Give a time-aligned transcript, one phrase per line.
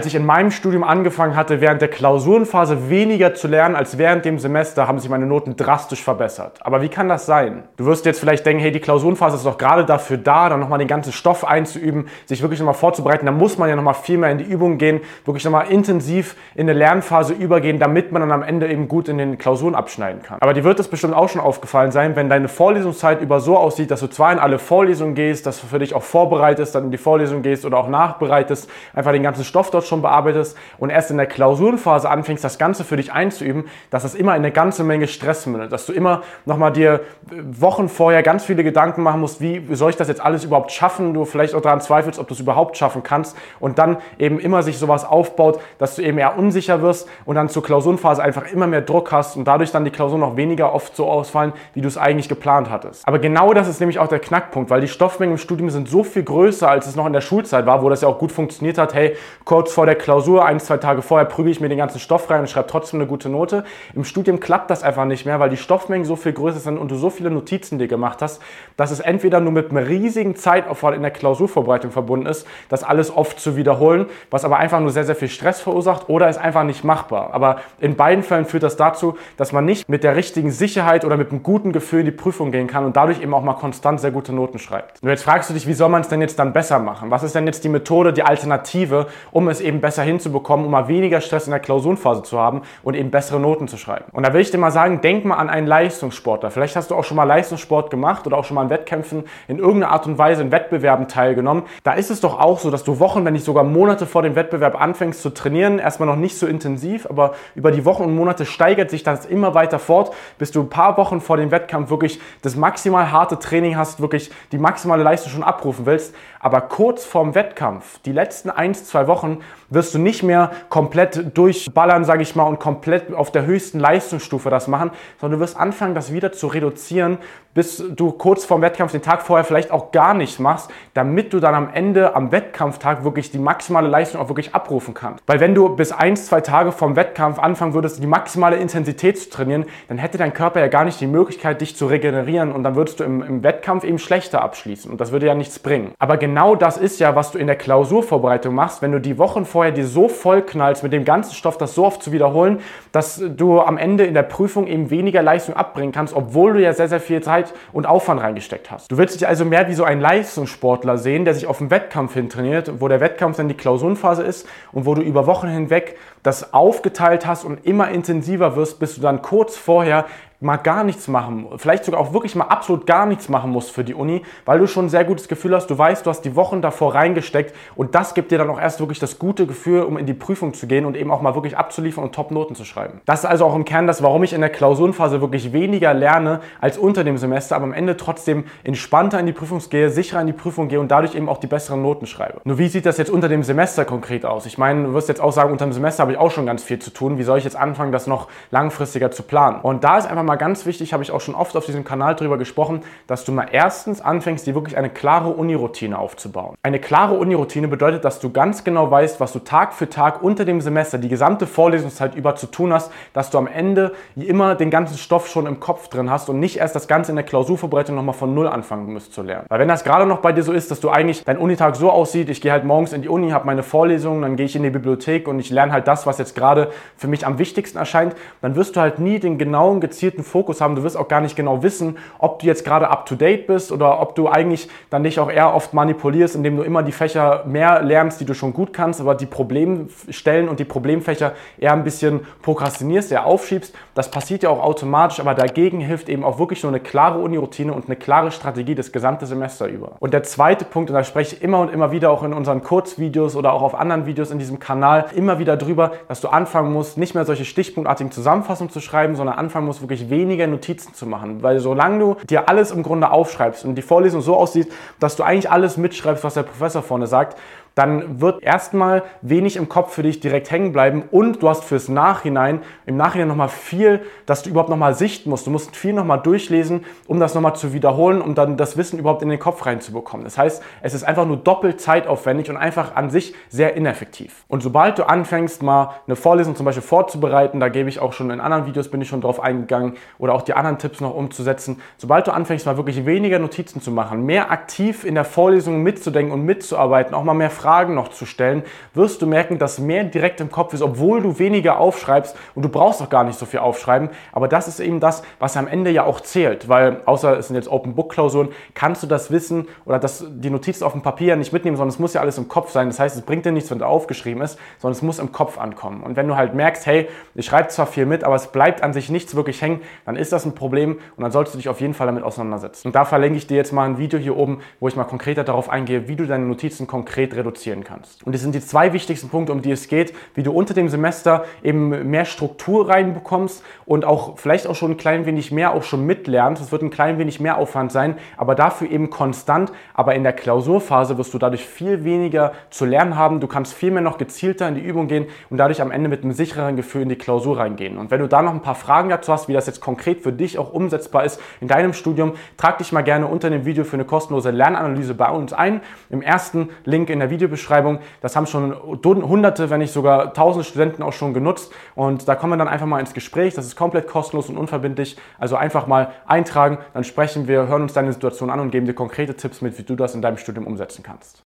[0.00, 4.24] Als ich in meinem Studium angefangen hatte, während der Klausurenphase weniger zu lernen als während
[4.24, 6.58] dem Semester, haben sich meine Noten drastisch verbessert.
[6.62, 7.64] Aber wie kann das sein?
[7.76, 10.78] Du wirst jetzt vielleicht denken, hey, die Klausurenphase ist doch gerade dafür da, dann nochmal
[10.78, 13.26] den ganzen Stoff einzuüben, sich wirklich nochmal vorzubereiten.
[13.26, 16.62] Da muss man ja nochmal viel mehr in die Übung gehen, wirklich nochmal intensiv in
[16.62, 20.38] eine Lernphase übergehen, damit man dann am Ende eben gut in den Klausuren abschneiden kann.
[20.40, 23.90] Aber dir wird es bestimmt auch schon aufgefallen sein, wenn deine Vorlesungszeit über so aussieht,
[23.90, 26.90] dass du zwar in alle Vorlesungen gehst, dass du für dich auch vorbereitest, dann in
[26.90, 31.10] die Vorlesung gehst oder auch nachbereitest, einfach den ganzen Stoff dort schon bearbeitest und erst
[31.10, 35.06] in der Klausurenphase anfängst, das Ganze für dich einzuüben, dass das immer eine ganze Menge
[35.06, 37.00] Stress mündet, dass du immer nochmal dir
[37.30, 41.12] Wochen vorher ganz viele Gedanken machen musst, wie soll ich das jetzt alles überhaupt schaffen,
[41.12, 44.62] du vielleicht auch daran zweifelst, ob du es überhaupt schaffen kannst und dann eben immer
[44.62, 48.66] sich sowas aufbaut, dass du eben eher unsicher wirst und dann zur Klausurenphase einfach immer
[48.66, 51.88] mehr Druck hast und dadurch dann die Klausuren noch weniger oft so ausfallen, wie du
[51.88, 53.06] es eigentlich geplant hattest.
[53.06, 56.04] Aber genau das ist nämlich auch der Knackpunkt, weil die Stoffmengen im Studium sind so
[56.04, 58.78] viel größer, als es noch in der Schulzeit war, wo das ja auch gut funktioniert
[58.78, 58.94] hat.
[58.94, 62.30] Hey, kurz vor der Klausur, ein, zwei Tage vorher prüge ich mir den ganzen Stoff
[62.30, 63.64] rein und schreibe trotzdem eine gute Note.
[63.94, 66.90] Im Studium klappt das einfach nicht mehr, weil die Stoffmengen so viel größer sind und
[66.90, 68.42] du so viele Notizen dir gemacht hast,
[68.76, 73.14] dass es entweder nur mit einem riesigen Zeitaufwand in der Klausurvorbereitung verbunden ist, das alles
[73.14, 76.64] oft zu wiederholen, was aber einfach nur sehr, sehr viel Stress verursacht oder ist einfach
[76.64, 77.30] nicht machbar.
[77.32, 81.16] Aber in beiden Fällen führt das dazu, dass man nicht mit der richtigen Sicherheit oder
[81.16, 84.00] mit einem guten Gefühl in die Prüfung gehen kann und dadurch eben auch mal konstant
[84.00, 85.02] sehr gute Noten schreibt.
[85.02, 87.10] Und jetzt fragst du dich, wie soll man es denn jetzt dann besser machen?
[87.10, 90.88] Was ist denn jetzt die Methode, die Alternative, um es eben besser hinzubekommen, um mal
[90.88, 94.06] weniger Stress in der Klausurenphase zu haben und eben bessere Noten zu schreiben?
[94.12, 96.50] Und da will ich dir mal sagen, denk mal an einen Leistungssportler.
[96.50, 99.58] Vielleicht hast du auch schon mal Leistungssport gemacht oder auch schon mal in Wettkämpfen in
[99.58, 101.62] irgendeiner Art und Weise in Wettbewerben teilgenommen.
[101.84, 104.34] Da ist es doch auch so, dass du Wochen, wenn nicht sogar Monate vor dem
[104.34, 108.46] Wettbewerb anfängst zu trainieren, erstmal noch nicht so intensiv, aber über die Wochen und Monate
[108.46, 112.20] steigert sich das immer weiter fort, bis du ein paar Wochen vor dem Wettkampf wirklich
[112.42, 116.14] das maximal harte Training hast, wirklich die maximale Leistung schon abrufen willst.
[116.40, 119.40] Aber kurz vorm Wettkampf, die letzten ein, zwei Wochen,
[119.70, 124.50] wirst du nicht mehr komplett durchballern, sage ich mal, und komplett auf der höchsten Leistungsstufe
[124.50, 124.90] das machen,
[125.20, 127.18] sondern du wirst anfangen, das wieder zu reduzieren,
[127.54, 131.40] bis du kurz vorm Wettkampf den Tag vorher vielleicht auch gar nichts machst, damit du
[131.40, 135.22] dann am Ende, am Wettkampftag, wirklich die maximale Leistung auch wirklich abrufen kannst.
[135.26, 139.30] Weil wenn du bis ein, zwei Tage vorm Wettkampf anfangen würdest, die maximale Intensität zu
[139.30, 142.76] trainieren, dann hätte dein Körper ja gar nicht die Möglichkeit, dich zu regenerieren und dann
[142.76, 145.92] würdest du im, im Wettkampf eben schlechter abschließen und das würde ja nichts bringen.
[145.98, 149.44] Aber genau das ist ja, was du in der Klausurvorbereitung machst, wenn du die Wochen
[149.60, 152.60] vorher dir so voll knallst mit dem ganzen Stoff, das so oft zu wiederholen,
[152.92, 156.72] dass du am Ende in der Prüfung eben weniger Leistung abbringen kannst, obwohl du ja
[156.72, 158.90] sehr, sehr viel Zeit und Aufwand reingesteckt hast.
[158.90, 162.14] Du willst dich also mehr wie so ein Leistungssportler sehen, der sich auf den Wettkampf
[162.14, 165.98] hin trainiert, wo der Wettkampf dann die Klausurenphase ist und wo du über Wochen hinweg
[166.22, 170.06] das aufgeteilt hast und immer intensiver wirst, bis du dann kurz vorher
[170.40, 173.84] mal gar nichts machen, vielleicht sogar auch wirklich mal absolut gar nichts machen musst für
[173.84, 176.34] die Uni, weil du schon ein sehr gutes Gefühl hast, du weißt, du hast die
[176.34, 179.98] Wochen davor reingesteckt und das gibt dir dann auch erst wirklich das gute Gefühl, um
[179.98, 183.02] in die Prüfung zu gehen und eben auch mal wirklich abzuliefern und Top-Noten zu schreiben.
[183.04, 186.40] Das ist also auch im Kern das, warum ich in der Klausurenphase wirklich weniger lerne
[186.60, 190.26] als unter dem Semester, aber am Ende trotzdem entspannter in die Prüfung gehe, sicherer in
[190.26, 192.40] die Prüfung gehe und dadurch eben auch die besseren Noten schreibe.
[192.44, 194.46] Nur wie sieht das jetzt unter dem Semester konkret aus?
[194.46, 196.62] Ich meine, du wirst jetzt auch sagen, unter dem Semester habe ich auch schon ganz
[196.62, 197.18] viel zu tun.
[197.18, 199.60] Wie soll ich jetzt anfangen, das noch langfristiger zu planen?
[199.60, 202.14] Und da ist einfach mal ganz wichtig, habe ich auch schon oft auf diesem Kanal
[202.14, 206.56] drüber gesprochen, dass du mal erstens anfängst, dir wirklich eine klare Uni-Routine aufzubauen.
[206.62, 210.44] Eine klare Uni-Routine bedeutet, dass du ganz genau weißt, was du Tag für Tag unter
[210.44, 214.70] dem Semester, die gesamte Vorlesungszeit über zu tun hast, dass du am Ende immer den
[214.70, 217.96] ganzen Stoff schon im Kopf drin hast und nicht erst das Ganze in der Klausurvorbereitung
[217.96, 219.46] nochmal von Null anfangen musst zu lernen.
[219.48, 221.90] Weil wenn das gerade noch bei dir so ist, dass du eigentlich dein Unitag so
[221.90, 224.62] aussieht, ich gehe halt morgens in die Uni, habe meine Vorlesungen, dann gehe ich in
[224.62, 228.14] die Bibliothek und ich lerne halt das, was jetzt gerade für mich am wichtigsten erscheint,
[228.40, 230.74] dann wirst du halt nie den genauen, gezielten Fokus haben.
[230.74, 233.72] Du wirst auch gar nicht genau wissen, ob du jetzt gerade up to date bist
[233.72, 237.44] oder ob du eigentlich dann dich auch eher oft manipulierst, indem du immer die Fächer
[237.46, 241.84] mehr lernst, die du schon gut kannst, aber die Problemstellen und die Problemfächer eher ein
[241.84, 243.74] bisschen prokrastinierst, eher aufschiebst.
[243.94, 247.72] Das passiert ja auch automatisch, aber dagegen hilft eben auch wirklich nur eine klare Uni-Routine
[247.72, 249.92] und eine klare Strategie das gesamte Semester über.
[250.00, 252.62] Und der zweite Punkt, und da spreche ich immer und immer wieder auch in unseren
[252.62, 256.72] Kurzvideos oder auch auf anderen Videos in diesem Kanal immer wieder drüber, dass du anfangen
[256.72, 261.06] musst, nicht mehr solche stichpunktartigen Zusammenfassungen zu schreiben, sondern anfangen musst, wirklich weniger Notizen zu
[261.06, 261.42] machen.
[261.42, 265.22] Weil solange du dir alles im Grunde aufschreibst und die Vorlesung so aussieht, dass du
[265.22, 267.38] eigentlich alles mitschreibst, was der Professor vorne sagt,
[267.74, 271.88] dann wird erstmal wenig im Kopf für dich direkt hängen bleiben und du hast fürs
[271.88, 275.46] Nachhinein, im Nachhinein nochmal viel, dass du überhaupt nochmal sichten musst.
[275.46, 279.22] Du musst viel nochmal durchlesen, um das nochmal zu wiederholen, um dann das Wissen überhaupt
[279.22, 280.24] in den Kopf reinzubekommen.
[280.24, 284.44] Das heißt, es ist einfach nur doppelt zeitaufwendig und einfach an sich sehr ineffektiv.
[284.48, 288.30] Und sobald du anfängst, mal eine Vorlesung zum Beispiel vorzubereiten, da gebe ich auch schon
[288.30, 291.80] in anderen Videos, bin ich schon drauf eingegangen, oder auch die anderen Tipps noch umzusetzen,
[291.96, 296.32] sobald du anfängst, mal wirklich weniger Notizen zu machen, mehr aktiv in der Vorlesung mitzudenken
[296.32, 298.62] und mitzuarbeiten, auch mal mehr Fragen noch zu stellen,
[298.94, 302.68] wirst du merken, dass mehr direkt im Kopf ist, obwohl du weniger aufschreibst und du
[302.70, 304.08] brauchst auch gar nicht so viel aufschreiben.
[304.32, 307.56] Aber das ist eben das, was am Ende ja auch zählt, weil außer es sind
[307.56, 311.36] jetzt Open Book Klausuren, kannst du das Wissen oder das, die Notizen auf dem Papier
[311.36, 312.88] nicht mitnehmen, sondern es muss ja alles im Kopf sein.
[312.88, 315.58] Das heißt, es bringt dir nichts, wenn du aufgeschrieben ist, sondern es muss im Kopf
[315.58, 316.02] ankommen.
[316.02, 318.92] Und wenn du halt merkst, hey, ich schreibe zwar viel mit, aber es bleibt an
[318.92, 321.80] sich nichts wirklich hängen, dann ist das ein Problem und dann solltest du dich auf
[321.80, 322.88] jeden Fall damit auseinandersetzen.
[322.88, 325.44] Und da verlinke ich dir jetzt mal ein Video hier oben, wo ich mal konkreter
[325.44, 328.24] darauf eingehe, wie du deine Notizen konkret reduzieren kannst.
[328.24, 330.88] Und das sind die zwei wichtigsten Punkte, um die es geht, wie du unter dem
[330.88, 335.82] Semester eben mehr Struktur reinbekommst und auch vielleicht auch schon ein klein wenig mehr auch
[335.82, 336.62] schon mitlernst.
[336.62, 339.72] Es wird ein klein wenig mehr Aufwand sein, aber dafür eben konstant.
[339.94, 343.40] Aber in der Klausurphase wirst du dadurch viel weniger zu lernen haben.
[343.40, 346.22] Du kannst viel mehr noch gezielter in die Übung gehen und dadurch am Ende mit
[346.22, 347.98] einem sichereren Gefühl in die Klausur reingehen.
[347.98, 350.32] Und wenn du da noch ein paar Fragen dazu hast, wie das jetzt konkret für
[350.32, 353.94] dich auch umsetzbar ist in deinem Studium, trag dich mal gerne unter dem Video für
[353.94, 355.80] eine kostenlose Lernanalyse bei uns ein.
[356.10, 357.98] Im ersten Link in der Videobeschreibung.
[358.20, 361.72] Das haben schon hunderte, wenn nicht sogar tausende Studenten auch schon genutzt.
[361.94, 363.54] Und da kommen wir dann einfach mal ins Gespräch.
[363.54, 365.16] Das ist komplett kostenlos und unverbindlich.
[365.38, 368.94] Also einfach mal eintragen, dann sprechen wir, hören uns deine Situation an und geben dir
[368.94, 371.38] konkrete Tipps mit, wie du das in deinem Studium umsetzen kannst.